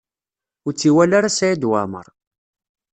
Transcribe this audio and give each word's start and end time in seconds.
Ur 0.65 0.73
tt-iwala 0.73 1.15
ara 1.17 1.35
Saɛid 1.37 1.63
Waɛmaṛ. 1.69 2.07